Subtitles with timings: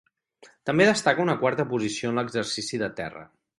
[0.69, 3.25] També destaca una quarta posició en l'exercici de terra.